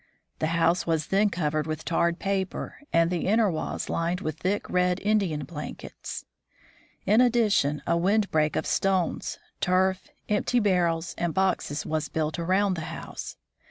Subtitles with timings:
[0.39, 4.67] The house was then covered with tarred paper, and the inner walls lined with thick,
[4.67, 6.25] red, Indian blankets.
[7.05, 12.73] In addition, a wind break of stones, turf, empty barrels, and boxes was built around
[12.73, 13.37] the house.